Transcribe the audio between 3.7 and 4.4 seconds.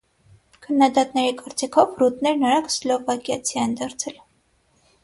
դարձել։